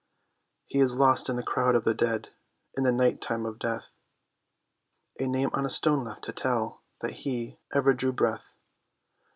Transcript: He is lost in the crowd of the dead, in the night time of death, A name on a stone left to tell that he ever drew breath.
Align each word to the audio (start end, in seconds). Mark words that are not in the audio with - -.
He 0.65 0.79
is 0.79 0.95
lost 0.95 1.29
in 1.29 1.35
the 1.35 1.43
crowd 1.43 1.75
of 1.75 1.83
the 1.83 1.93
dead, 1.93 2.29
in 2.75 2.83
the 2.83 2.91
night 2.91 3.21
time 3.21 3.45
of 3.45 3.59
death, 3.59 3.91
A 5.19 5.27
name 5.27 5.51
on 5.53 5.63
a 5.63 5.69
stone 5.69 6.03
left 6.03 6.23
to 6.23 6.31
tell 6.31 6.81
that 7.01 7.11
he 7.21 7.59
ever 7.71 7.93
drew 7.93 8.11
breath. 8.11 8.55